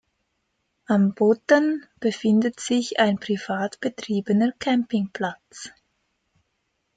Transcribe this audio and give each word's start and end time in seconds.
Am 0.87 1.13
Bodden 1.13 1.85
befindet 1.99 2.59
sich 2.59 2.99
ein 2.99 3.19
privat 3.19 3.79
betriebener 3.81 4.51
Campingplatz. 4.53 5.69